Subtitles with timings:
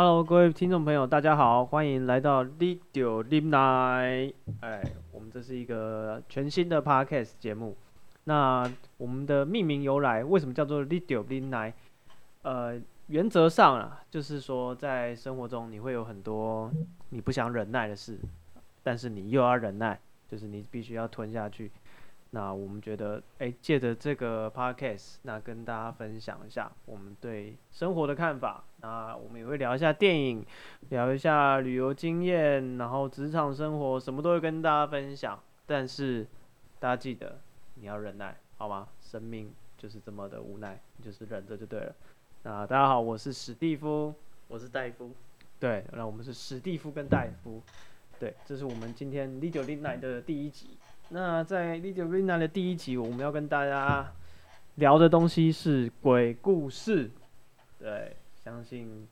[0.00, 4.32] Hello，各位听众朋友，大家好，欢迎来到 Lidio Lim Night。
[4.60, 7.76] 哎，我们这是一个全新的 Podcast 节目。
[8.22, 8.62] 那
[8.96, 11.72] 我们的命名由来，为什么叫做 Lidio Lim Night？
[12.42, 16.70] 呃，原则上啊，就是说在生活中你会有很多
[17.08, 18.20] 你不想忍耐的事，
[18.84, 21.72] 但是你又要忍耐，就是你必须要吞下去。
[22.30, 28.62] 那我们觉得，哎，借着这个 podcast，那跟大家分享一下我们对生活的看法。
[28.82, 30.44] 那我们也会聊一下电影，
[30.90, 35.42] 聊一下旅游经验，然后职场生活，什么都会跟大家分享。
[35.64, 36.26] 但是
[36.78, 37.38] 大家记得，
[37.76, 38.88] 你要忍耐，好吗？
[39.00, 41.94] 生命就是这么的无奈，你就是忍着就对了。
[42.42, 44.14] 那大家好，我是史蒂夫，
[44.48, 45.10] 我是戴夫。
[45.58, 47.62] 对，那我们是史蒂夫跟戴夫。
[48.20, 50.76] 对，这是我们今天 Lidio Lim Night 的第一集。
[51.10, 54.12] 那在 Lidio Lim Night 的第一集，我们要跟大家
[54.74, 57.10] 聊的东西是鬼故事。
[57.78, 59.08] 对，相信、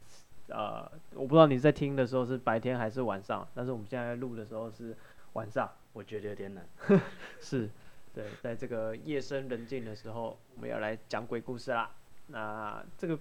[0.49, 4.95] 呃，我不知道你在听的时候是白天还是晚上，但是我们现在录的时候是
[5.33, 6.67] 晚上，我觉得有点难。
[7.41, 7.71] 是，
[8.13, 11.91] 对，在这个夜深人静的时候，我们要来讲鬼故事啦。
[12.27, 13.19] 那这个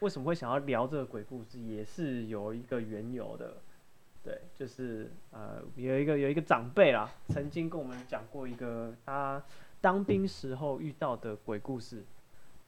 [0.00, 3.56] 为什么会想要聊这个鬼故事，也是有一个缘由的。
[4.24, 9.42] 对，就是呃，有一个有一个长辈啦，曾经跟我们讲过一个他
[9.82, 12.02] 当兵时候遇到的鬼故事。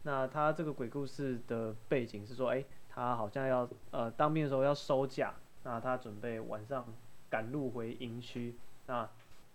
[0.02, 5.34] 那他这个鬼故事的背景是说，哎，他好像要呃当兵的时候要收假，
[5.64, 6.86] 那他准备晚上
[7.30, 8.54] 赶路回营区，
[8.86, 9.08] 那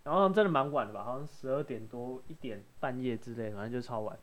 [0.04, 4.18] 然后真的蛮晚的吧，好像十二点多一点半夜之类，反正就超晚。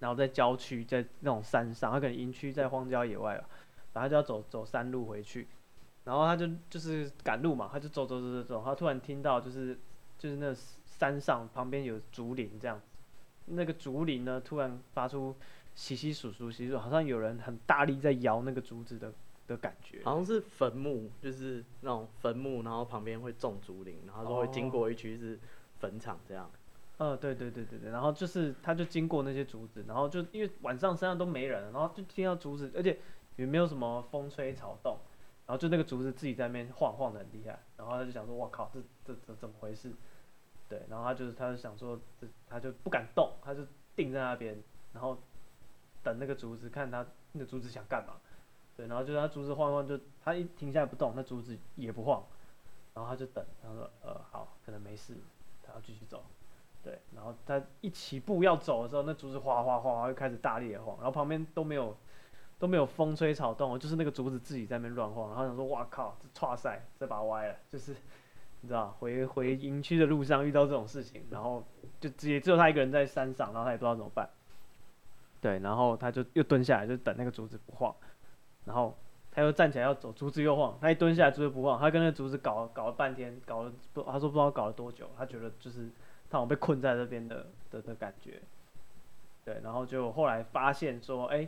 [0.00, 3.48] 然后在郊区，在那种山上，他可能营区在荒郊野外吧，
[3.94, 5.46] 然后就要走走山路回去。
[6.06, 9.76] 然后他就就是赶路嘛，他就走走走走走，他突然听到就是
[10.16, 10.54] 就是那
[10.86, 12.80] 山上旁边有竹林这样，
[13.46, 15.36] 那个竹林呢突然发出
[15.76, 19.12] 窸窸窣窣窸窸窣，好像有人很大力在摇那个竹子的
[19.48, 25.38] 的感觉，好像是坟墓，就是那种坟墓，然后旁边会种竹林，然后说会经过一区是
[25.80, 26.48] 坟场这样。
[26.98, 32.98] 嗯、哦，对对对对对，然后就是他就经过那些竹子，然后就因为晚上山上都没人，然后就听到竹子，而且
[33.36, 34.96] 也没有什么风吹草动。
[35.46, 39.92] 然后就那个竹子自己在那边晃晃的很厉害，然后他就想说，我靠，这这这怎么回事？
[40.68, 43.64] 对，然后他就是他就想说，这他就不敢动，他就
[43.94, 44.60] 定在那边，
[44.92, 45.16] 然后
[46.02, 48.14] 等那个竹子，看他那竹子想干嘛。
[48.76, 52.24] 对，然后就他竹子晃晃，就他一停下来不动，那竹子也不晃，
[52.92, 55.16] 然后他就等，他说，呃，好，可能没事，
[55.62, 56.24] 他要继续走。
[56.82, 61.96] 对，然后他一起步要走的时候，那竹子哗哗哗又开始大力的晃，然后旁边都没有。
[62.58, 67.94] 都没有风吹草动，就是那个竹子自己在那边乱晃，然后想说哇靠，这剉赛，这把歪了，就是
[68.62, 71.62] 你知道，回回营区的路上遇到这种事情，然后
[72.00, 74.28] 就直接只有他一个人在山上，然后他也不知道怎么办。
[75.40, 77.94] 对，然后他就又蹲下来，就等那个竹子不晃，
[78.64, 78.96] 然后
[79.30, 85.90] 他又站起来要走，竹子又晃，他一蹲下来，竹子不晃，他跟那个竹子搞搞了半天，搞了不，他说不知道搞了多久，他觉得就是
[86.30, 88.40] 他好像被困在这边的的的感觉。
[89.44, 91.46] 对，然后就后来发现说，哎。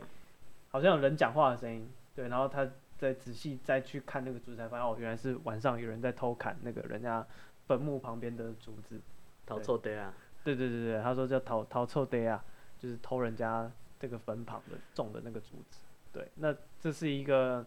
[0.69, 7.25] 好像有人讲话的声音，对，然后他再仔细再去看那个竹子，才发现哦，原来是晚上有人在偷砍那个人家
[7.65, 8.99] 坟墓旁边的竹子，
[9.45, 10.13] 逃臭的啊！
[10.43, 12.43] 对对对对，他说叫逃逃臭的啊，
[12.77, 15.79] 就是偷人家这个坟旁的种的那个竹子。
[16.11, 17.65] 对，那这是一个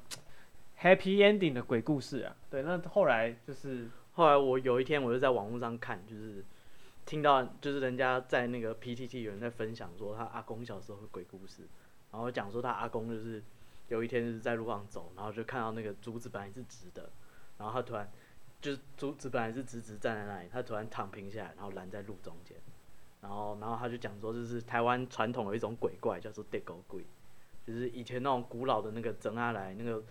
[0.80, 2.36] happy ending 的鬼故事啊。
[2.50, 6.44] 对，那后来就是后来我有一天我就在网络上看，就是
[7.04, 11.62] 听到就是人家在那个 PTT 有人在分享说他阿公小时候的鬼故事。
[12.12, 13.42] 然后讲说他阿公就是
[13.88, 17.08] 有一天就是在路上走，然后就看到那个竹子本来是直的，
[17.56, 18.06] 然后他突然
[18.60, 22.56] 就是竹子本来是直直站在那里，他突然躺平下来，然后拦在路中间，
[23.22, 27.02] 然后然后他就讲说就是台湾传统有一种鬼怪，叫做地狗鬼，
[27.66, 30.04] 就是以前那种古老的那个曾阿来那个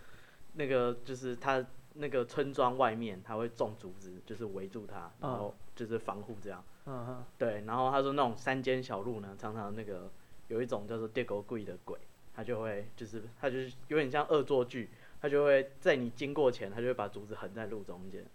[0.53, 1.63] 那个就是他
[1.93, 6.63] 那个村庄外面他会种竹子，就是围住他，然后就是防护这样。
[6.85, 7.23] 嗯哼。
[7.37, 10.11] 对，然后他说那种山间小路呢，常常那个。
[10.51, 11.97] 有一种叫做地沟鬼的鬼，
[12.33, 14.89] 他就会就是他就是有点像恶作剧，
[15.21, 18.25] 他就会在你经过前，他就会把竹子横在路中间，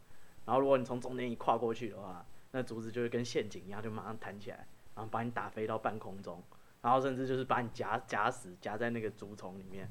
[0.47, 6.43] 然后如果你从中间一跨过去的话，那竹子就会跟陷阱一样，就马上弹起来，然后把你打飞到半空中，
[6.81, 9.91] 然后甚至就是把你夹夹死，夹在那个竹丛里面。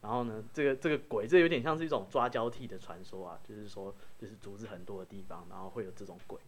[0.00, 6.38] 然后呢，这个这个鬼，这有点像是一种抓交替的传说啊，就是说就是竹子很多的地方，然后会有这种鬼。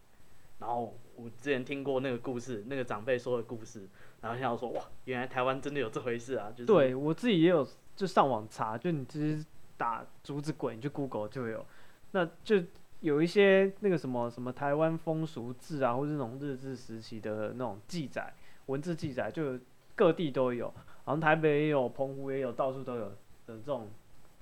[0.59, 3.87] 然后我之前听过那个故事，那个长辈说的故事，
[4.21, 6.49] 然后现在说哇，原来台湾真的有这回事啊！
[6.51, 9.45] 就是对我自己也有，就上网查，就你直接
[9.77, 11.65] 打竹子鬼，你去 Google 就有，
[12.11, 12.61] 那就
[13.01, 18.33] 有一些那个什么什么台湾风俗志啊，或者那种日治时期的那种记载，
[18.65, 19.59] 文字记载，就
[19.95, 20.67] 各地都有，
[21.03, 23.15] 好像台北也有，澎湖也有，到处都有的
[23.45, 23.87] 这种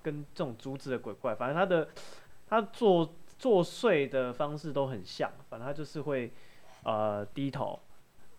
[0.02, 1.90] 跟这种竹子的鬼怪，反正他的
[2.48, 6.32] 他做作祟的方式都很像，反正他就是会
[6.84, 7.80] 呃低头，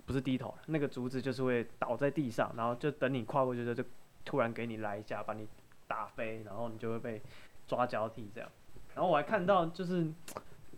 [0.04, 3.84] 不是低头，那个竹子就是会倒在地上，然后就等你跨过去就就
[4.24, 5.46] 突然给你来一下，把你
[5.86, 7.20] 打飞，然后你就会被
[7.66, 8.50] 抓交替这样。
[8.94, 10.06] 然后我还看到就是。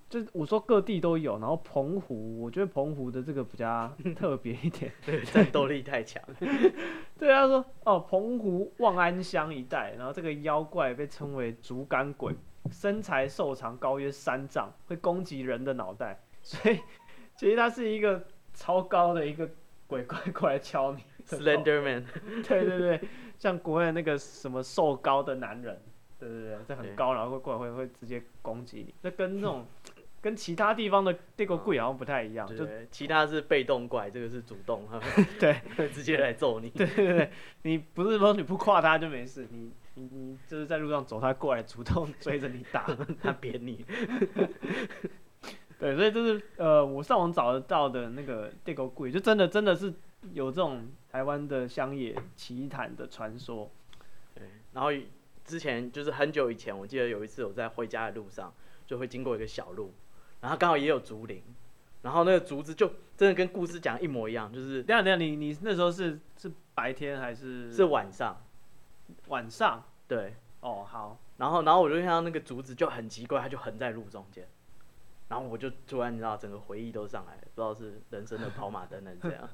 [0.08, 6.22] 就我说各地都有，然后澎湖，我觉得澎湖的这个比较特别一点， 对， 战斗力太强。
[7.20, 12.34] 对，他说哦，澎湖望安乡一带，然后这个妖怪被称为竹竿鬼，
[12.70, 16.78] 身材瘦长，高约三丈，会攻击人的脑袋， 所以
[17.36, 18.24] 其实他是一个
[18.54, 19.48] 超高的一个
[19.86, 21.02] 鬼怪过来敲你。
[21.26, 22.04] Slenderman。
[22.48, 23.00] 对对对，
[23.38, 25.80] 像国外那个什么瘦高的男人，
[26.18, 29.66] 对对对，这很高，然后会过来会会直接攻击你，那跟那种。
[30.20, 34.82] 跟其他地方的这个怪好像不太一样，哦、就其他是被动怪，这个是主动，
[35.38, 35.60] 对，
[35.90, 36.68] 直接来揍你。
[36.70, 37.30] 对对对，
[37.62, 42.86] 你不是说你不跨他就没事，你你你就是在路上走，他过来主动追着你打，
[43.20, 43.84] 他扁你。
[45.78, 49.92] 对，所以就是呃，我上网找得到的那个这个鬼，就真的真的是
[50.32, 53.70] 有这种台湾的乡野奇谈的传说。
[54.34, 54.90] 对，然后
[55.44, 58.52] 之前就是很久以前，我记得有一次我在回家的路上，
[58.86, 59.92] 就会经过一个小路。
[60.40, 61.42] 然后刚好也有竹林，
[62.02, 68.36] 然后那个竹子就真的跟故事讲一模一样，就是等下等下，你你那时候是是白天还是是晚上？
[69.28, 74.46] 晚上，对，哦好，然后然后我就看到那个竹子就很奇怪，它就横在路中间，
[75.28, 79.48] 然后我就突然你知道整个回忆都上来了，不知道是人生的跑马灯还是怎样，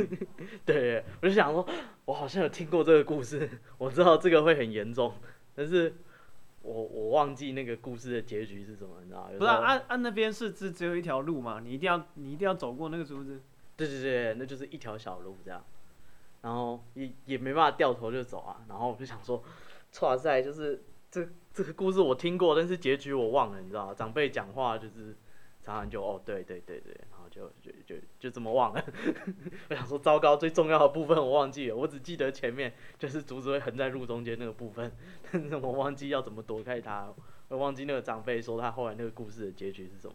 [0.64, 1.66] 对，我就想说，
[2.04, 5.14] 我好像有听过这个故事，我知道这个会很严重，
[5.54, 5.94] 但是。
[6.66, 9.28] 我我忘记那个故事的结局是什么，你知道？
[9.38, 13.38] 不是啊，按按那边是只只有一条路嘛，你一定要你一定要走过那个竹子。
[13.76, 15.62] 对对对，那就是一条小路这样，
[16.44, 19.42] 然后也也没办法掉头就走啊，然后我就想说，
[20.02, 23.94] 哇塞，就是这这个故事我听过，但是结局我忘了，你知道吗？
[23.94, 25.16] 长辈讲话就是
[25.62, 26.92] 常常就哦，对对对对。
[27.10, 28.84] 然后就就就就这么忘了，
[29.70, 34.92] 我想说糟糕，最重要的部分我忘记了，我只记得前面就是竹子会横在路中间那个部分，
[35.32, 37.10] 但是我忘记要怎么躲开它，
[37.48, 40.14] 我忘记那个长辈说他后来那个故事的结局是什么，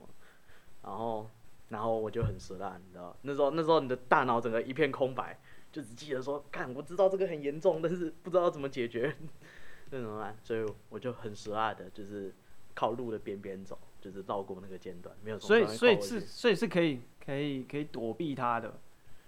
[0.84, 1.28] 然后
[1.70, 5.40] 然后我就很失落，你知道，那时候那时候你的大脑整个一片空白，
[5.72, 9.16] 就只记得说，看我知道这个很严重，但是不知道怎么解决，
[9.92, 10.36] 那怎么办？
[10.44, 12.34] 所以我就很十二的，就是
[12.74, 13.78] 靠路的边边走。
[14.02, 15.38] 就是绕过那个间断，没有。
[15.38, 18.80] 所以所以是所以是可以可以可以躲避它的，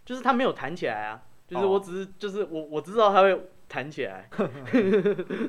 [0.05, 2.07] 就是它没有弹起来啊，就是我只是、oh.
[2.17, 4.29] 就是我我知道它会弹起来。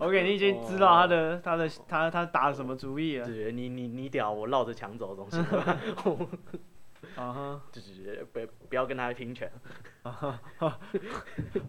[0.00, 1.40] OK，你已经知道他的、oh.
[1.44, 3.26] 他的他他打了什么主意了。
[3.28, 5.46] 对，你你你屌，我绕着墙走总行。
[7.16, 9.50] 啊哈，就是不不要跟他拼拳。
[10.02, 10.80] 啊哈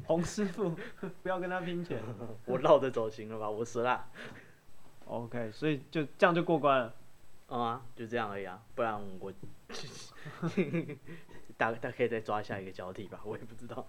[0.06, 0.76] 洪师傅，
[1.22, 2.02] 不要跟他拼拳。
[2.46, 3.50] 我绕着走行了吧？
[3.50, 4.06] 我死了。
[5.06, 6.94] OK，所以就这样就过关了。
[7.50, 9.32] 嗯啊，就这样而已啊，不然我
[11.56, 13.86] 大大可以再抓下一个交替吧，我也不知道。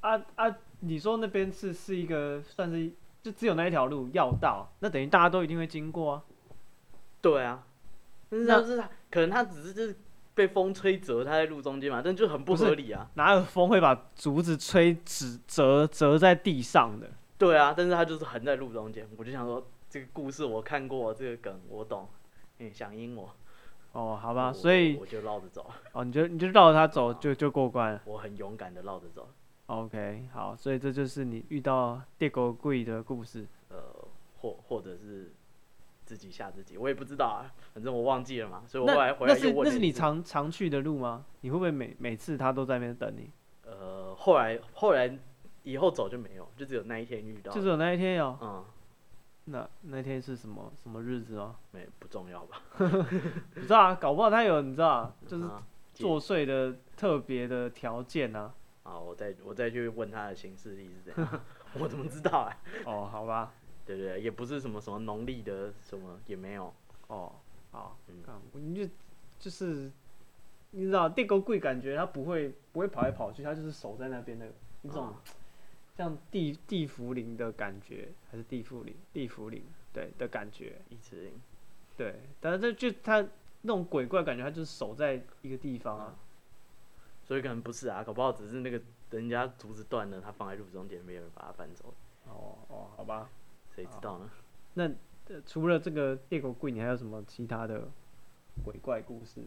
[0.00, 2.92] 啊啊，你说那边是是一个算是
[3.22, 6.24] 就只有那一条路要道，那等于大家都一定会经过啊。
[7.22, 7.66] 对啊，
[8.28, 9.96] 但是就是他可能他只是就是
[10.36, 13.10] 被风吹折，它在路中间嘛，但就很不合理啊。
[13.14, 17.10] 哪有风会把竹子吹直折折在地上的？
[17.38, 22.06] 对啊，但是它就是横在路中间，我就想说这个故事我看过，这个梗我懂。
[22.58, 23.34] 你想阴我？
[23.92, 25.70] 哦，好吧，所以我就绕着走。
[25.92, 28.02] 哦，你就你就绕着他走，就就过关了。
[28.04, 29.26] 我很勇敢的绕着走。
[29.66, 33.46] OK，好，所以这就是你遇到地狗贵的故事。
[33.70, 33.76] 呃，
[34.38, 35.32] 或或者是
[36.06, 38.62] 自己吓自己，我也不知道啊，反正我忘记了嘛。
[38.66, 39.40] 所以我后来回来又。
[39.40, 41.26] 那是那是你常常去的路吗？
[41.42, 43.30] 你会不会每每次他都在那边等你？
[43.66, 45.18] 呃，后来后来
[45.64, 47.52] 以后走就没有，就只有那一天遇到。
[47.52, 48.38] 就只有那一天有。
[48.40, 48.64] 嗯。
[49.48, 51.54] 那那天是什么什么日子哦？
[51.70, 52.60] 没不重要吧？
[53.54, 55.44] 你知道啊，搞不好他有你知道，就是
[55.94, 58.52] 作祟的特别的条件啊。
[58.82, 61.40] 啊，我再我再去问他的行事历是怎样，
[61.78, 62.56] 我怎么知道啊？
[62.86, 63.52] 哦，好吧。
[63.86, 66.72] 对不对，也不是什么什么农历的什么也没有。
[67.06, 67.32] 哦，
[67.70, 68.92] 好，嗯，你就
[69.38, 69.90] 就是
[70.72, 74.46] 你知道地沟鬼感觉他不会不会跑来跑去，他就是守在那边的
[74.82, 75.14] 一种。
[75.96, 78.92] 像地地茯苓的感觉，还是地茯苓？
[79.14, 79.62] 地茯苓，
[79.94, 80.78] 对的感觉。
[80.90, 81.32] 一直灵，
[81.96, 83.26] 对，但是这就他
[83.62, 86.14] 那种鬼怪感觉，他就是守在一个地方啊。
[87.24, 88.78] 所以可能不是啊，搞不好只是那个
[89.10, 91.94] 人家竹子断了，他放在路中间，没有人把它搬走。
[92.26, 93.30] 哦哦，好吧，
[93.76, 94.30] 谁知道呢？
[94.72, 94.90] 那
[95.44, 97.86] 除了这个地沟鬼，你还有什么其他的
[98.64, 99.42] 鬼怪故事？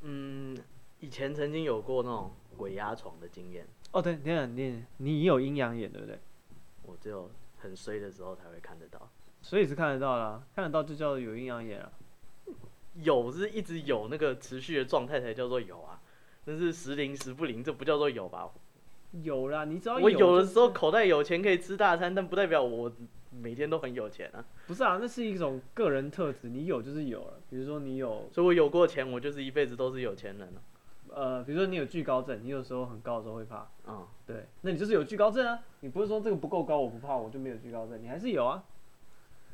[0.00, 0.56] 嗯，
[1.00, 3.66] 以前曾经有过那种鬼压床的经验。
[3.90, 6.18] 哦，对，你你你有阴阳眼对不对？
[6.84, 9.10] 我只有很衰的时候才会看得到。
[9.42, 11.92] 所以是看得到啦，看得到就叫有阴阳眼啊。
[12.94, 16.00] 有是一直有那个持续的状态才叫做有啊，
[16.46, 18.50] 但是时灵时不灵，这不叫做有吧？
[19.22, 22.90] 有啦，你知道、我有的时候口袋有钱可以吃大餐，但不代表我
[23.30, 24.44] 每天都很有钱啊。
[24.66, 27.34] 不是啊，那是一种个人特质，你有就是有了。
[27.50, 30.62] 比如说你有，所以我有过钱，我就是一辈子都是有钱人了。
[31.14, 33.68] 呃，比如说你有惧高症，你有时候很高的时候会怕。
[33.86, 35.58] 嗯，对，那你就是有惧高症啊。
[35.80, 38.64] 你不是说这个不够高我不怕，我就没有惧高症，你还是有啊。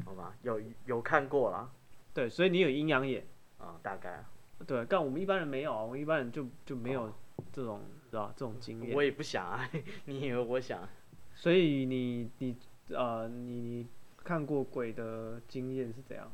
[0.04, 1.68] 好吧，有有看过啦。
[2.14, 3.26] 对，所以你有阴阳眼。
[3.58, 4.24] 啊、嗯，大概。
[4.66, 7.12] 对，但我们一般人没有啊，我们一般人就就没有
[7.52, 8.94] 这种，知、哦、道这种经验。
[8.94, 9.70] 我也不想啊，
[10.06, 10.88] 你以为我想？
[11.34, 12.56] 所以你你
[12.88, 13.86] 呃你你
[14.24, 16.30] 看过鬼的经验是怎样？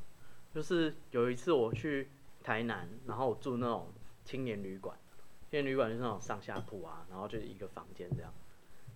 [0.54, 2.08] 就是有一次我去
[2.42, 3.88] 台南，然后我住那种
[4.24, 4.96] 青年旅馆，
[5.50, 8.32] 青年旅馆就是那种上下铺啊，然后就是一个房间这样，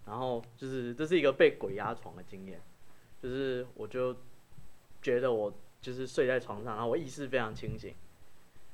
[0.06, 2.60] 然后就是这是一个被鬼压床的经验，
[3.22, 4.16] 就是我就
[5.02, 7.94] 觉得我就是睡在床上，然后我意识非常清醒。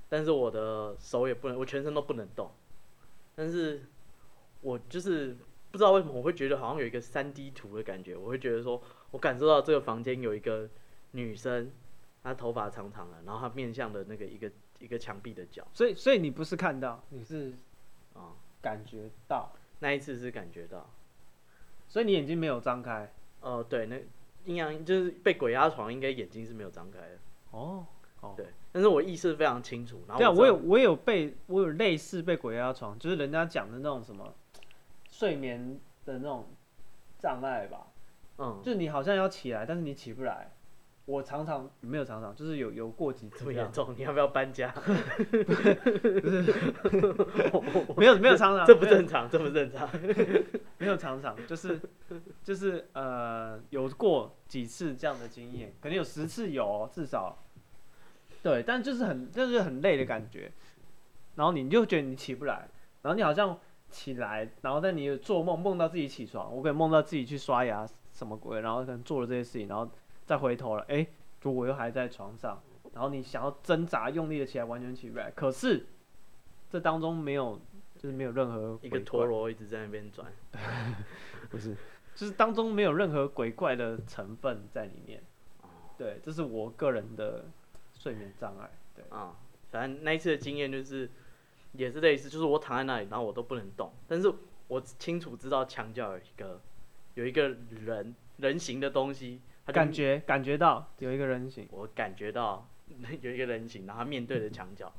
[0.08, 2.50] 但是我的手也不能，我全身都不能动。
[3.34, 3.82] 但是，
[4.64, 5.36] 我就是
[5.70, 8.16] 不知道为什么我会觉得好像有一个三 D 图的感觉。
[8.16, 10.68] 我会觉得说，我感受到这个房间有一个
[11.10, 11.70] 女生，
[12.22, 15.66] 她头发长长的，然后她面向的那个一个一个墙壁的角。
[15.74, 17.52] 所以，所以你不是看到，你是
[18.14, 19.52] 啊感觉到。
[19.80, 20.88] 那一次是感觉到。
[21.86, 23.12] 所以你眼睛没有张开。
[23.40, 24.00] 哦、呃，对，那
[24.46, 27.18] 阴阳就是被鬼压床，应该眼睛是没有张开的。
[27.50, 27.86] 哦。
[28.38, 30.02] 对，但是我意识非常清楚。
[30.08, 34.34] 然后对啊，我有我有被我有类似被鬼压床，就是人家讲的那种什么
[35.14, 36.44] 睡眠的那种
[37.20, 37.86] 障碍吧。
[38.38, 40.50] 嗯，就是你好像要起来，但是你起不来。
[41.06, 43.38] 我常常没有常常，就是有有过几次。
[43.38, 43.94] 这么严重？
[43.96, 44.68] 你要不要搬家？
[44.70, 46.42] 不是，
[47.96, 49.88] 没有没有常常，这不正常，这不正常。
[50.78, 51.80] 没有常常，就是
[52.42, 57.38] 就是呃有过几次这样的经验，可能有十次有哦，至少。
[58.42, 60.50] 对，但就是很就是很累的感觉，
[61.36, 62.66] 然后你就觉得你起不来，
[63.02, 63.56] 然后你好像
[63.94, 69.88] 起来，然后但你有做梦梦到自己起床，我可以梦到自己去刷牙什么鬼，然后可能做了这些事情，然后
[70.24, 71.06] 再回头了，哎，
[71.40, 72.60] 就我又还在床上，
[72.92, 75.86] 然后你想要挣扎用力的起来，完全起不来，可是
[76.70, 77.60] 这当中没有
[77.96, 80.26] 就是没有任何一个陀螺一直在那边转，
[81.48, 81.76] 不是，
[82.14, 85.22] 就是当中没有任何鬼怪的成分在里面，
[85.96, 87.44] 对，这是我个人的。
[87.96, 89.36] 睡眠障碍，对啊、嗯，
[89.70, 91.08] 反正那一次的经验就是，
[91.74, 94.32] 也是类似，就是我躺在那里，然后我都不能动，但是
[94.68, 96.60] 我清楚知道墙角有一个
[97.14, 97.48] 有一个
[97.84, 102.68] 人人形的东西，感觉感觉到有一个人形，我感觉到
[103.20, 104.92] 有一个人形，然后他面对着墙角，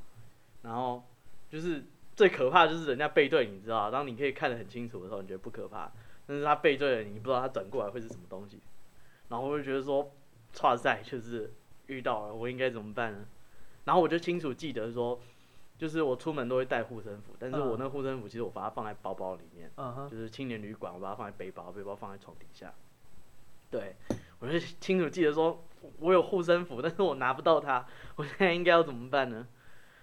[0.61, 1.03] 然后
[1.49, 1.83] 就是
[2.15, 5.91] 最可怕的就是人家背对你，知道，当你可以看得很清楚的时候，你觉得不可怕，
[6.27, 8.59] 但是他背对着你，你不知道他转过来会是什么东西，
[9.29, 10.11] 然后我就觉得说，
[10.53, 11.53] 剉赛就是。
[11.87, 13.27] 遇到了，我应该怎么办呢？
[13.83, 15.21] 然后我就清楚记得说，
[15.77, 20.09] 就是我出门都会带护身符，但是我那护身符其实我把它放在包包里面，uh.
[20.09, 22.73] 就是青年旅馆，我把它放在背包，背包放在床底下。
[23.69, 23.95] 对，
[24.39, 25.63] 我就清楚记得说，
[25.99, 29.47] 我有护身符，但是我拿不到它，我现在应该要怎么办呢？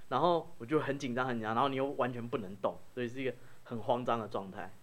[0.08, 4.74] 然后我就很紧张很紧张，然后你又完全不能动，所以是一个很慌张的状态。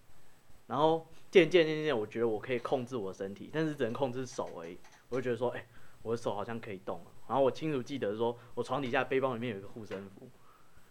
[0.68, 4.78] 然后渐渐渐渐，我觉得我可以控制我的身体，但是只能控制手而已。
[5.10, 5.66] 我就觉得说，哎、欸。
[6.02, 10.30] 我的手好像可以动了，然后我清楚记得说，我床底下背包里面有一个护身符，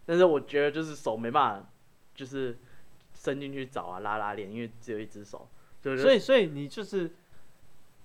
[0.08, 1.68] 但是我觉得就是手没办法，
[2.14, 2.56] 就是
[3.12, 5.46] 伸进去找啊拉拉链，因为只有一只手，
[5.82, 7.10] 所以所以你就是，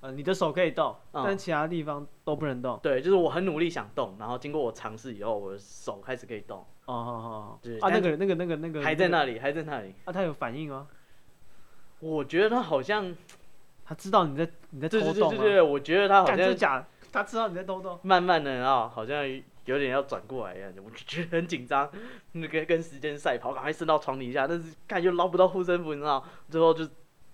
[0.02, 2.78] 呃，你的手可以动，嗯，但其他地方都不能动。
[2.84, 6.60] 对，就是我很努力想动，然后经过我尝试以后，我的手开始可以动。
[6.86, 9.96] 哦哦哦，对啊，那个那个那个那个还在那里，还在那里。
[10.04, 10.86] 啊，他有反应吗？
[12.02, 13.16] 我觉得他好像，
[13.86, 15.14] 他知道你在你在偷动吗？
[15.14, 16.86] 对对对对对，我觉得他好像假。
[17.14, 19.24] 他知道你在偷动，慢慢的啊，好像
[19.66, 21.90] 有点要转过来一样，我就觉得很紧张，
[22.34, 26.88] 那 个跟时间赛跑，赶快伸到床底下，但是看又捞不到护身符，你知道，最后就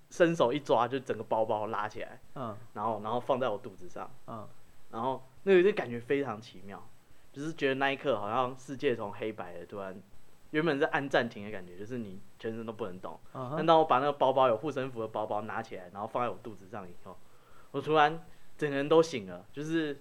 [0.09, 4.48] 伸手一抓，就整个包包拉起来，嗯，然后然后放在我肚子上，嗯，
[4.91, 6.88] 然后那个就感觉非常奇妙，
[7.33, 10.00] 就是觉得那一刻好像世界从黑白的突然，
[10.51, 17.17] 原本是按暂停的感觉，就是你全身都不能动，嗯，但当我把那个包包有护身符的包包拿起来，然后放在我肚子上以后，
[17.71, 18.24] 我突然。
[18.59, 19.98] 整个人都醒了，就是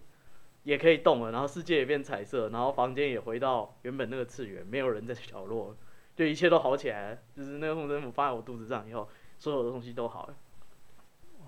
[0.68, 5.74] 也可以动了，然后世界也变彩色，然后房间也回到原本那个次元，没有人在角落，
[6.14, 7.18] 就一切都好起来了。
[7.34, 9.08] 就是那个护身符放在我肚子上以后，
[9.38, 10.36] 所有的东西都好了。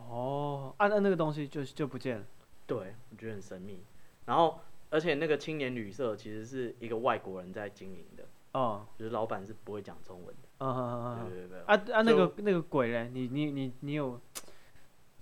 [0.09, 2.25] 哦，按、啊、按那个东西就就不见了。
[2.67, 3.85] 对，我觉得很神秘。
[4.25, 4.59] 然后，
[4.89, 8.25] 而且那个青年旅社其实是一个外国人在经营的。
[8.53, 8.87] 哦。
[8.99, 10.49] 就是老板是不会讲中文的。
[10.61, 11.29] 嗯嗯嗯嗯。
[11.29, 11.59] 对对对。
[11.61, 13.11] 啊啊，那个那个鬼嘞？
[13.13, 14.19] 你你你你有？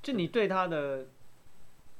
[0.00, 1.08] 就你对他的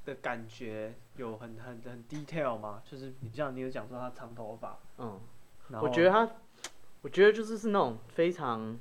[0.08, 2.82] 的感觉有很很很 detail 吗？
[2.84, 5.20] 就是你这样，你有讲说他长头发，嗯，
[5.82, 6.26] 我觉得他，
[7.02, 8.78] 我觉得就是是那种非常，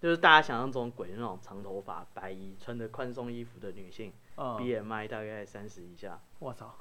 [0.00, 6.18] 就是大家想象中鬼的那种长头发、白衣、穿着宽松衣服的女性、嗯、，BMI 大概三十以下。
[6.38, 6.74] 我操，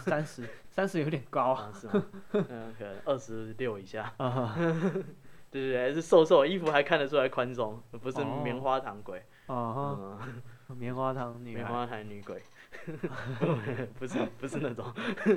[0.00, 2.06] 三十 三十有点高啊，是吗？
[2.32, 4.12] 嗯，可能二十六以下。
[4.18, 5.04] 嗯
[5.52, 9.20] 对对对，是瘦瘦，衣服还看得出来宽松，不是棉花糖鬼。
[9.46, 10.16] 哦、
[10.68, 11.54] 嗯，棉花糖女。
[11.58, 12.40] 棉花糖女鬼，
[13.98, 14.92] 不是不是那种。
[15.24, 15.36] 对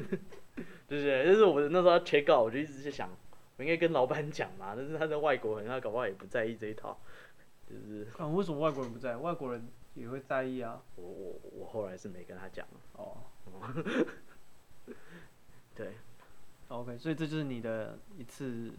[0.87, 3.09] 对对，就是我那时候要 check out，我就一直在想，
[3.57, 6.99] 我应该跟老板讲嘛，但是他在外国人，他搞不好也不在意这一套。
[7.67, 8.07] 就是。
[8.17, 9.17] 啊，为什么外国人不在？
[9.17, 10.81] 外国人也会在意啊。
[10.95, 12.65] 我我我后来是没跟他讲。
[12.93, 13.17] 哦。
[15.75, 15.93] 对。
[16.69, 18.71] OK，所以这就是你的一次。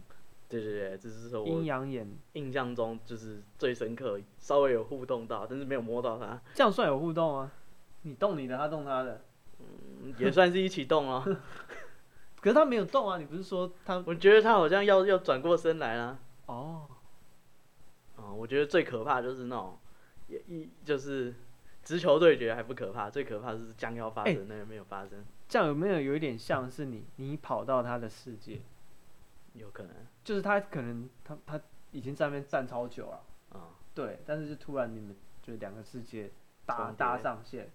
[0.47, 6.39] 对对对，这是说我阴阳眼印象中就是最深刻，稍微有互动到，但是没有摸到他。
[6.53, 7.51] 这样算有互动啊？
[8.05, 9.21] 你动你的，他动他的，
[9.59, 11.23] 嗯，也算是一起动哦。
[12.39, 14.03] 可是他没有动啊，你不是说他？
[14.05, 16.19] 我觉得他好像要要转过身来了。
[16.45, 16.87] 哦。
[18.15, 19.77] 哦，我觉得最可怕就是那种，
[20.27, 21.33] 也一就是
[21.83, 25.25] 直球对决还不可怕，最可怕的是将要发生，欸、那个没有发生。
[25.49, 28.61] 这样有没有有一点像是你你跑到他的世界？
[29.53, 31.59] 有可能，就是他可能他他
[31.91, 33.61] 已经在那边站超久了，嗯，
[33.93, 36.29] 对，但是就突然你们就两个世界
[36.65, 37.71] 搭搭上线，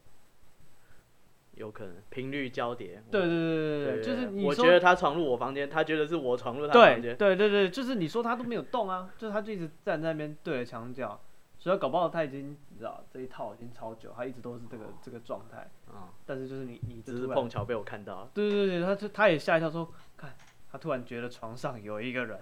[1.60, 11.20] 有可能频率交叠，对对对对对，就是你我觉得他闯入我房间，他觉得是我闯入他房间，对对对对，就是你说他都没有动啊，就是他就一直站在那边对着墙角，
[11.58, 19.86] 所以搞不好他已经你知道这一套已经超久，他一直都是这个、哦、这个状态，嗯，但是就是你你只是碰巧被我看到了，对对对，他就他也吓一跳说
[20.16, 20.34] 看。
[20.72, 22.38] 他突然觉得床上有一个人，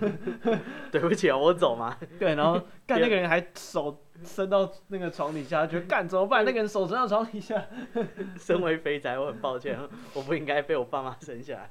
[0.92, 1.96] 对不起啊，我走嘛。
[2.18, 6.44] 对，然后干那个人还手伸到那个床底下，觉得干怎么办？
[6.44, 7.66] 那个人手伸到床底下。
[8.36, 9.78] 身为肥宅，我很抱歉，
[10.14, 11.70] 我不应该被我爸妈生下来。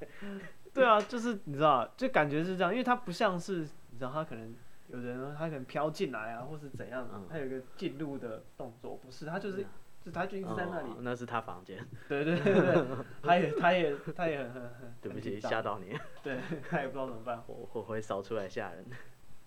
[0.73, 3.57] 对啊，就是你知道，就感觉是这样，因为他不像是
[3.91, 4.55] 你知道，他可能
[4.87, 9.65] 有人他可能飘进来啊，或是怎样，他有一个进入的动作，不是他就是。
[10.05, 11.83] 就他就一直在那里，哦、那是他房间。
[12.07, 12.85] 对对对对，
[13.23, 14.95] 他也他也他也很很很。
[15.01, 15.97] 对不起，吓到你。
[16.21, 16.39] 对，
[16.69, 17.43] 他也不知道怎么办。
[17.47, 18.85] 我我会扫出来吓人。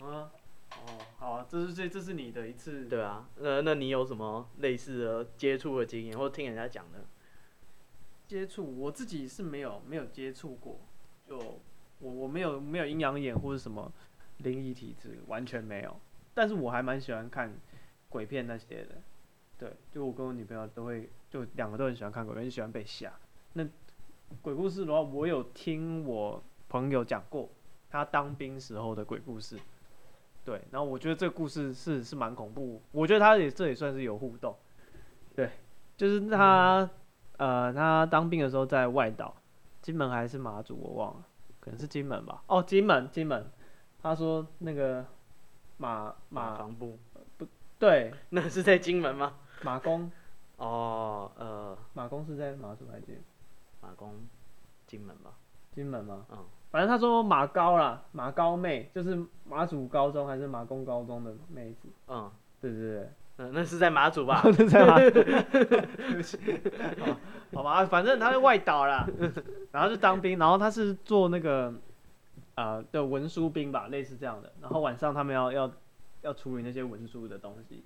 [0.00, 0.32] 啊，
[0.72, 2.86] 哦，好啊，这是这这是你的一次。
[2.86, 7.04] 对啊，那那你有什么类似的接触的经验，或听人家讲的？
[8.26, 10.80] 接触我自己是没有没有接触过，
[11.24, 11.38] 就
[12.00, 13.92] 我我没有没有阴阳眼或者什么
[14.38, 16.00] 灵异体质，完全没有。
[16.34, 17.56] 但是我还蛮喜欢看
[18.08, 18.96] 鬼片那些的。
[19.58, 23.12] 对，就我跟我女朋友都会，就两个都很喜欢看鬼片，就喜欢被吓。
[23.54, 23.66] 那
[24.40, 27.48] 鬼故事的话，我有听我朋友讲过
[27.90, 29.58] 他当兵时候的鬼故事。
[30.44, 32.80] 对，然后我觉得这个故事是是蛮恐怖。
[32.92, 34.56] 我觉得他也这也算是有互动。
[35.34, 35.50] 对，
[35.96, 36.88] 就是他、
[37.38, 39.34] 嗯、呃，他当兵的时候在外岛，
[39.82, 41.24] 金门还是马祖，我忘了，
[41.58, 42.42] 可能是金门吧。
[42.46, 43.50] 哦，金门，金门。
[44.00, 45.04] 他说那个
[45.78, 46.98] 马马防部
[47.36, 47.46] 不
[47.78, 49.34] 对， 那是在金门吗？
[49.62, 50.10] 马公，
[50.56, 53.20] 哦，呃，马公是在马祖还是？
[53.80, 54.14] 马公，
[54.86, 55.30] 金门吧。
[55.72, 56.26] 金门吗？
[56.30, 56.44] 嗯。
[56.70, 61.88] 反正他说马高啦，马高妹就是马祖高中还是马公高中的妹子。
[62.08, 63.10] 嗯，对对对。
[63.38, 64.42] 嗯，那是在马祖吧？
[64.68, 65.10] 在马祖。
[65.10, 66.38] 对不起。
[67.54, 69.06] 好吧，反正他是外岛啦，
[69.72, 71.72] 然后就当兵，然后他是做那个，
[72.56, 74.52] 呃，的文书兵吧，类似这样的。
[74.60, 75.70] 然后晚上他们要要
[76.22, 77.84] 要处理那些文书的东西。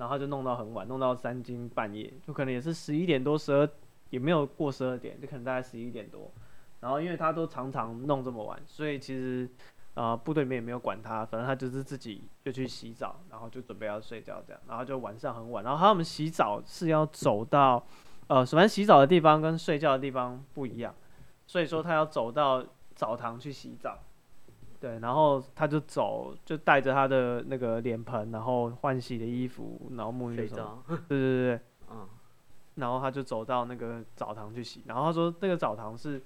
[0.00, 3.68] 然后就弄到很晚，弄到三更半夜，就可能也是十一点多、十二，
[4.08, 6.32] 也没有过十二点，就可能大概十一点多。
[6.80, 9.46] 然后因为他都常常弄这么晚，所以其实，
[9.92, 14.62] 呃，部队里面也没有管他，反正他就是自己就去洗澡，然后就准备要睡觉这样。
[14.66, 17.84] 然后就晚上很晚，然后他们洗澡是要走到，
[18.28, 20.94] 呃，反正洗澡的地方跟睡觉的地方不一样，
[21.46, 23.98] 所以说他要走到澡堂去洗澡。
[24.80, 31.60] 对，然后他就走，就带着他的那个脸盆，然后换洗的衣服，然后沐浴什么，对对对对，
[31.92, 32.08] 嗯，
[32.76, 36.22] 然后他就走到那个澡堂去洗，然后他说那个澡堂是，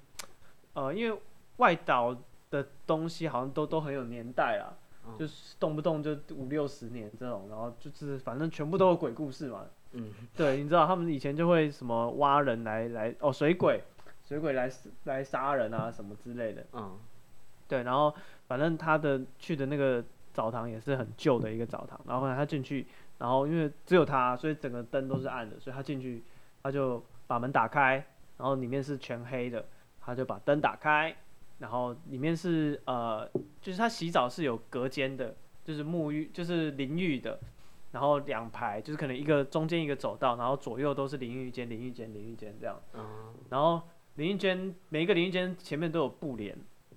[0.74, 1.20] 呃，因为
[1.56, 2.16] 外岛
[2.50, 4.70] 的东西好像都都很有年代啊，
[5.06, 13.82] 嗯、就是动不动就五六十年这种，然后就是反正全部都有鬼故事嘛，嗯，对，你知道他们以前就会什么挖人来来哦水鬼，
[14.22, 14.70] 水鬼来
[15.04, 16.96] 来杀人啊什么之类的，嗯，
[17.68, 18.14] 对，然后。
[18.46, 26.22] 反正他的去的那个澡堂也是很旧的一个澡堂，然后后来他进去，然后因为只有他，所以整个灯都是暗的，所以他进去，
[26.62, 27.94] 他就把门打开，
[28.36, 29.64] 然后里面是全黑的，
[29.98, 31.16] 他就把灯打开，
[31.60, 33.26] 然后里面是呃，
[33.62, 37.40] 就是他洗澡是有隔间的，就是沐浴，就是淋浴的，
[37.92, 42.78] 然后两排就是可能一个中间一个走道，然后左右都是淋浴间、淋浴间、淋浴间这样。
[42.92, 43.34] 嗯。
[43.48, 43.80] 然后
[44.16, 46.54] 淋浴间每一个淋浴间前面都有布帘，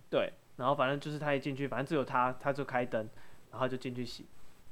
[0.10, 0.34] 对。
[0.57, 3.07] 然后反正就是他一进去，反正只有他，他就开灯，
[3.51, 4.25] 然后就进去洗，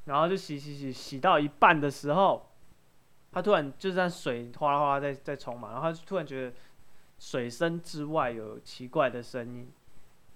[0.05, 2.49] 然后就洗洗洗洗到一半的时候，
[3.31, 6.55] 他突然就是在水哗啦哗啦在在冲嘛，然后他就突然觉得
[7.19, 9.71] 水声之外有奇怪的声音，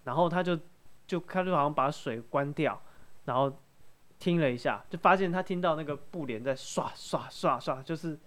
[0.04, 0.56] 然后他就
[1.08, 2.80] 就他就好像把水关掉，
[3.26, 3.52] 然后
[4.20, 8.20] 听了一下，就发现他听到那个布帘在刷刷刷刷，就是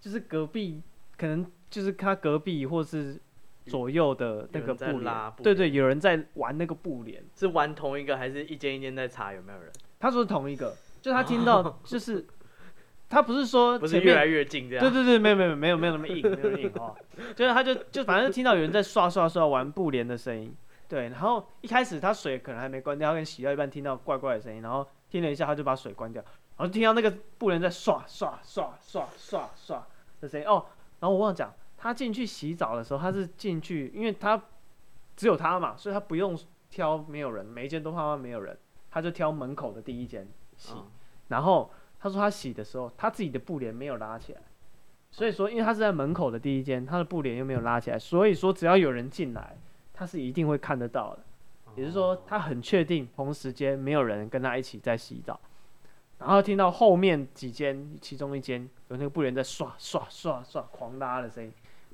[0.00, 0.82] 就是隔壁
[1.16, 3.20] 可能就是他隔壁或是。
[3.68, 9.70] 左右的那个布帘，对对，有人在玩那个布帘，是玩同一个还是一间一间在查有没有人？
[10.00, 12.26] 他说是同一个， 就他听到就是，
[13.08, 16.96] 他不是说 不是越来越近这样，对对对，没有没有没有没有那么硬， 没有那么硬哦，
[17.36, 20.54] 就是他就就反正听到有人在刷刷刷玩布帘的声音，
[20.88, 26.22] 对，然后一开始他水可能还没关掉，他跟洗到一半听到怪怪的声音，然后听了一下他就把水关掉，
[26.56, 29.86] 然后听到那个布帘在刷刷刷刷刷刷
[30.20, 30.66] 的声音哦，
[31.00, 31.52] 然后我忘了讲。
[31.78, 34.42] 他进去洗澡的时候，他是进去，因为他
[35.16, 36.36] 只有他嘛，所以他不用
[36.68, 38.58] 挑没有人，每一间都怕怕没有人，
[38.90, 40.74] 他就挑门口的第一间洗。
[40.74, 40.84] 嗯、
[41.28, 44.40] 然后他说他洗的时候，他自己的布帘没有拉起来，
[45.10, 49.56] 所以说因为他是在门口的第一间，他的布帘又没有拉起来，所以说只要有人进来，
[49.94, 51.24] 他是一定会看得到的。
[51.76, 55.38] 也就是说，他很确定同时间没有人跟他一起在洗澡。
[56.18, 61.52] 然后听到后面几间，其中一间有那个布帘在刷刷刷刷狂拉的声音。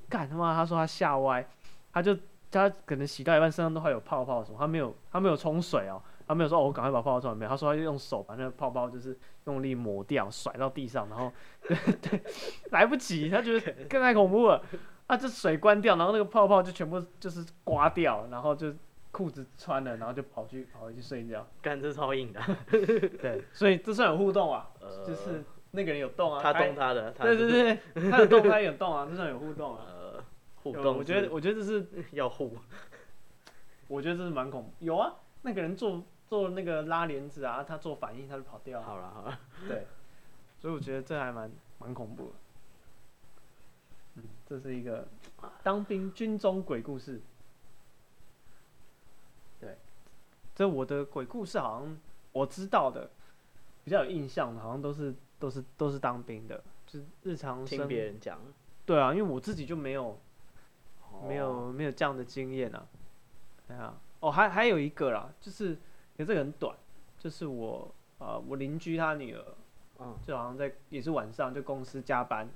[0.09, 0.55] 干他妈！
[0.55, 1.47] 他说他吓歪，
[1.93, 2.17] 他就
[2.51, 11.33] 他可能洗到一半身上都还有泡泡什么，他没有他没有冲水哦，他没有说哦我赶快把泡泡冲完没有，他说他就用手把那个泡泡就是用力抹掉，甩到地上，然后
[11.67, 12.23] 对对
[12.71, 14.63] 来不及，他觉得 更太恐怖了，
[15.07, 18.73] 啊这水关掉，然后那个泡泡就全部就是刮掉，然后就
[19.11, 22.41] 裤子穿了，然后就跑去跑回去睡觉，干这超硬的，
[23.21, 29.87] 对，所以这算有互动啊，呃、就是那个人有动啊，他动他的，他对对对，他有动他有动啊，这算有互动啊。
[30.65, 32.57] 互动，我觉得，我觉得这是 要互，
[33.87, 34.71] 我觉得这是蛮恐怖。
[34.79, 38.87] 有啊，那个人做做那个拉帘子啊，他做反应，他就跑掉了。
[38.87, 39.87] 好了好了， 对，
[40.59, 42.33] 所以我觉得这还蛮蛮恐怖的。
[44.15, 45.07] 嗯，这是一个
[45.63, 47.21] 当兵军中鬼故事。
[49.61, 49.77] 对，
[50.55, 51.95] 这我的鬼故事好像
[52.33, 53.11] 我知道的
[53.85, 58.41] 比较有印象的，好像都是都是都是当兵的，就是日常听别人讲。
[58.87, 60.19] 对啊，因为我自己就没有。
[61.27, 62.87] 没有没有这样的经验啊，
[63.69, 65.75] 对啊，哦还还有一个啦，就是，
[66.17, 66.77] 可是这个很短，
[67.19, 69.45] 就是我呃我邻居他女儿，
[69.99, 72.49] 嗯，就好像在也是晚上就公司加班，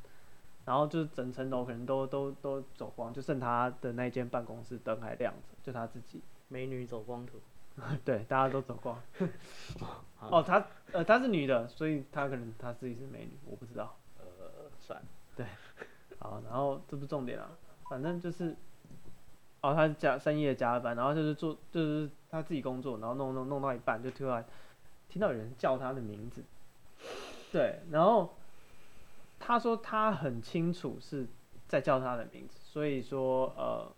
[0.64, 6.22] 然后就是整层楼可能都都都走光，就剩他的那间办公室灯还亮着，就他自己。
[6.50, 7.38] 美女走光图，
[8.06, 8.98] 对，大家都走光。
[10.18, 13.94] 哦，她呃她是女的，所以她可能她自己是美女，我不知道。
[14.18, 15.06] 呃，算了。
[15.36, 15.44] 对，
[16.18, 17.50] 好，然后这不是重点啊。
[17.88, 18.54] 反正就是，
[19.62, 24.44] 哦，他加深夜加班，然后就是做，就是他自己工作，然后弄弄弄到一半，就突然
[25.08, 26.44] 听到有人叫他的名字，
[27.50, 28.34] 对，然后
[29.38, 31.26] 他说他很清楚是
[31.66, 33.90] 在叫他的名字，所以说呃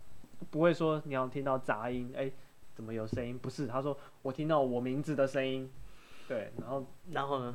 [0.50, 2.30] 不会说你要听到杂音，哎，
[2.74, 3.38] 怎么有声音？
[3.38, 5.70] 不是，他说我听到我名字的声音，
[6.28, 7.54] 对，然后然后呢，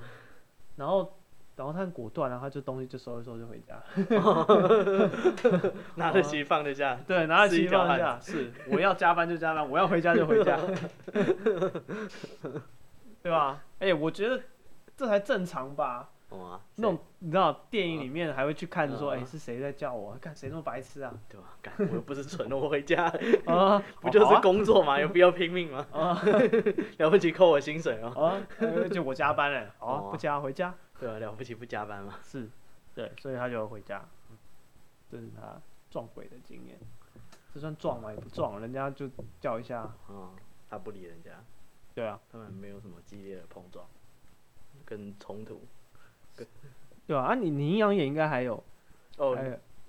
[0.75, 1.13] 然后。
[1.55, 3.81] 然后他很果断，然后他就东西就收一收就回家，
[5.95, 10.59] 拿得起放得下， 对，拿得起放得下，是，我要加班就加班，我要回家就回家，
[13.23, 13.63] 对吧？
[13.79, 14.41] 哎、欸，我觉得
[14.97, 16.09] 这才正常吧。
[16.29, 20.17] 哦、那种你知道电影里面还会去看说，哎、欸，是谁在叫我？
[20.19, 21.13] 看谁那么白痴啊？
[21.29, 21.47] 对吧？
[21.61, 23.05] 干，我又不是蠢的，我回家
[23.45, 25.85] 啊，不就是工作嘛，有必要拼命吗？
[25.93, 26.21] 啊，
[26.97, 28.09] 了不起扣我薪水哦。
[28.19, 28.35] 啊，
[28.91, 30.73] 就我加班了，哦，不加回家。
[30.99, 32.17] 对啊，了不起不加班嘛。
[32.23, 32.49] 是，
[32.93, 34.05] 对，所以他就回家。
[35.11, 36.79] 这是他撞鬼的经验，
[37.53, 38.11] 这算撞吗？
[38.11, 39.93] 也不撞，人家就叫一下。
[40.09, 40.33] 嗯，
[40.69, 41.31] 他不理人家。
[41.93, 43.85] 对啊，他们没有什么激烈的碰撞，
[44.83, 45.61] 跟冲突。
[47.05, 48.61] 对啊，啊你你阴阳眼应该还有。
[49.17, 49.37] 哦，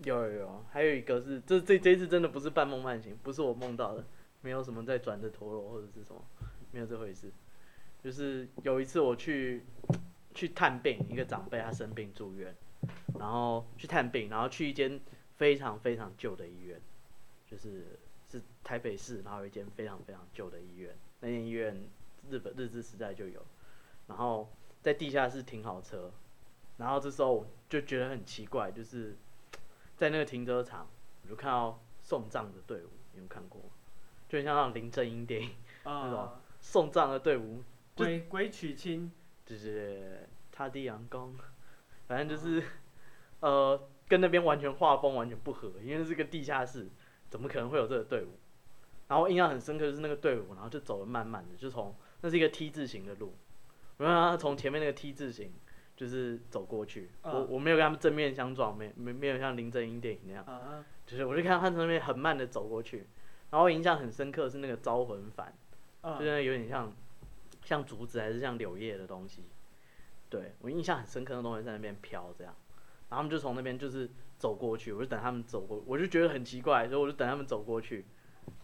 [0.04, 4.04] 有有有，还有一个是，这这这次真的不是半梦半醒，不是我梦到的，
[4.42, 6.22] 没有什么在转的陀螺或者是什么，
[6.72, 7.32] 没有这回事。
[8.02, 9.64] 就是有一次我去。
[10.36, 12.54] 去探病，一个长辈他生病住院，
[13.18, 15.00] 然后去探病，然后去一间
[15.36, 16.78] 非常非常旧的医院，
[17.50, 17.98] 就是
[18.30, 21.88] 是台北市，然后有一间非常非常旧的医院，那间医院
[22.28, 23.40] 日本日治时代就有，
[24.08, 26.12] 然后在地下室停好车，
[26.76, 29.16] 然后这时候我就觉得很奇怪，就是
[29.96, 30.86] 在那个停车场，
[31.22, 33.60] 我就看到送葬的队伍，你有看过？
[34.28, 35.48] 就像那种林正英电影、
[35.84, 37.62] uh, 那种送葬的队伍，
[37.94, 39.10] 鬼鬼娶亲。
[39.46, 41.32] 就是他的阳光，
[42.06, 42.62] 反正就是，
[43.40, 46.88] 呃，跟那边完全画风完全不合，因为是个地下室，
[47.30, 48.38] 怎么可能会有这个队伍？
[49.08, 53.34] 然后印象很深刻就是那个队伍，然后就走的慢慢的，就从那是一个 T 字形的路，
[53.98, 55.52] 然后他从前面那个 T 字形
[55.94, 60.44] 就是走过去，我我没有跟他们正面相撞，没没没有像林正英电影那样，
[61.06, 63.06] 就是我就看到他从那边很慢的走过去，
[63.50, 66.92] 然后印象很深刻是那个招魂幡，就是有点像
[67.66, 69.42] 像竹子还是像柳叶的东西。
[70.30, 72.54] 对，我印象很深刻的东西在那边飘，这样，
[73.08, 78.04] 然后他们就从那边就是走过去，我就等他们走过，我就觉得很奇怪，所以我就等他们走过去，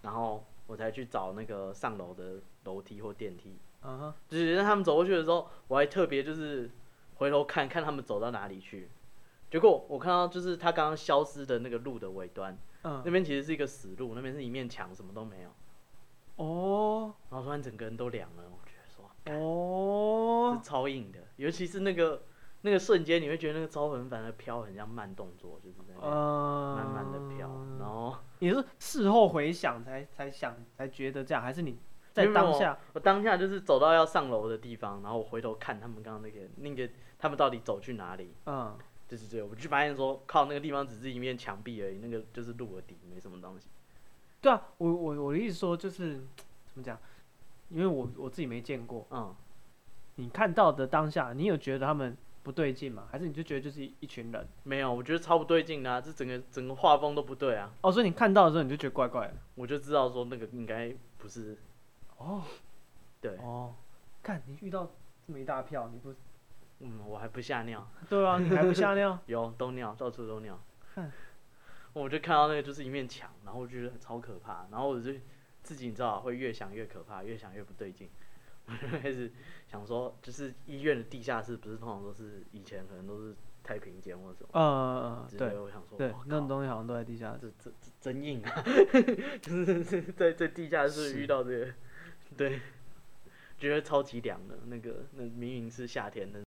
[0.03, 3.59] 然后我才去找那个上楼的楼梯或电梯。
[3.83, 6.71] 嗯哼，就是在他们走过去的时候，我还特别就是
[7.17, 8.89] 回头看看他们走到哪里去，
[9.51, 15.51] 结果我看到就是他刚刚消失的那个路的尾端，嗯，那边其实是一个死路，那边是一面墙，什么都没有。
[16.37, 18.43] 哦，然后突然整个人都凉了。
[19.27, 22.23] 哦，是超硬的，尤其是那个
[22.63, 27.49] 那个瞬间，你会觉得那个招魂反而飘很像慢动作，就是在那慢慢的飘。
[27.79, 31.79] 然后 你是事后回想才才想才觉得这样，还是你
[32.13, 32.79] 在当下？
[32.93, 38.35] 我当下就是走到要上楼的地方，然后我回头看他们刚刚那个那个他们到底走去哪里？
[38.47, 38.77] 嗯，
[39.09, 43.69] 就是这，我就发现说靠，那个地方只是一面墙壁而已，那个就是路的底，没什么东西。
[44.41, 46.21] 对啊，我我我的意思说就是
[46.67, 46.99] 怎么讲？
[47.69, 49.35] 因为我我自己没见过，嗯，
[50.17, 53.09] 你看到的当下，你有觉得他们不对劲吗？
[53.11, 54.47] 还是你就觉得就是一群人？
[54.63, 57.73] 没有，我觉得超不对劲的啊，这整个整个画风都不对啊。
[57.81, 61.57] 哦，所以你看到的时候你就觉得怪怪的，我就知道说那个应该不是。
[62.19, 62.43] 哦，
[63.21, 63.37] 对。
[63.39, 63.75] 哦，
[64.23, 64.91] 看你遇到
[65.27, 66.15] 这么一大票，你不，
[66.81, 67.89] 嗯，我还不吓尿。
[68.11, 69.19] 对啊，你还不吓尿？
[69.27, 70.61] 有，都尿，到处都尿。
[70.95, 71.11] 哼，
[71.95, 75.13] 我就看到那个就是一面墙，然后我觉得超可怕，然后我就。
[75.63, 78.09] 自己你知道会越想越可怕，越想越不对劲，
[78.67, 79.31] 我就开始
[79.67, 84.49] 想说，就是医院的地下室不是通常都是以前可能都是太平间或者什么？
[84.53, 88.63] 嗯嗯嗯，对，我想说，对，那种东西好像都在地下室，这这真硬啊！
[89.41, 91.73] 就是 在在地下室遇到这个，
[92.37, 92.61] 对，
[93.59, 96.41] 觉得超级凉的，那个那明明是夏天的。